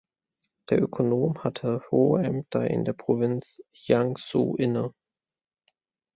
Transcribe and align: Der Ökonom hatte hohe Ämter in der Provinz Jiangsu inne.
Der 0.71 0.81
Ökonom 0.81 1.43
hatte 1.43 1.83
hohe 1.91 2.23
Ämter 2.23 2.65
in 2.67 2.85
der 2.85 2.93
Provinz 2.93 3.59
Jiangsu 3.71 4.55
inne. 4.55 4.95